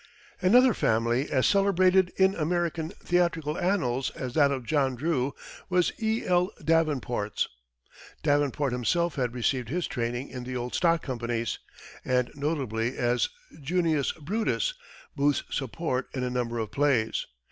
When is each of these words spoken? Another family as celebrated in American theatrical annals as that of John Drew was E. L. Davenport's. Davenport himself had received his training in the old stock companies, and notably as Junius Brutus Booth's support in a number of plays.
Another 0.41 0.73
family 0.73 1.29
as 1.31 1.45
celebrated 1.45 2.11
in 2.15 2.33
American 2.33 2.89
theatrical 3.03 3.55
annals 3.55 4.09
as 4.15 4.33
that 4.33 4.49
of 4.49 4.65
John 4.65 4.95
Drew 4.95 5.35
was 5.69 5.93
E. 6.01 6.25
L. 6.25 6.51
Davenport's. 6.63 7.47
Davenport 8.23 8.71
himself 8.73 9.13
had 9.13 9.35
received 9.35 9.69
his 9.69 9.85
training 9.85 10.29
in 10.29 10.43
the 10.43 10.55
old 10.55 10.73
stock 10.73 11.03
companies, 11.03 11.59
and 12.03 12.31
notably 12.33 12.97
as 12.97 13.29
Junius 13.61 14.11
Brutus 14.13 14.73
Booth's 15.15 15.43
support 15.51 16.07
in 16.15 16.23
a 16.23 16.31
number 16.31 16.57
of 16.57 16.71
plays. 16.71 17.27